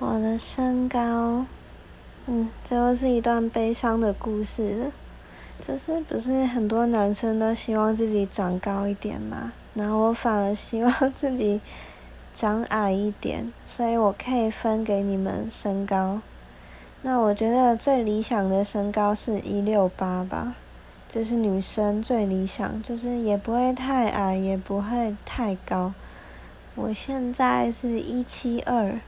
[0.00, 1.44] 我的身高，
[2.26, 4.92] 嗯，这又是一段悲伤的故事了。
[5.60, 9.52] 就是不是很多男生都希望自己长高一点嘛？
[9.74, 11.60] 然后我反而希望自己
[12.32, 16.20] 长矮一点，所以我可以分给你们身高。
[17.02, 20.54] 那我觉得最理想的身高是一六八吧，
[21.08, 25.92] 就是女生最理想，就是也不会太矮，也不会太高。
[26.76, 29.00] 我现在是一七二，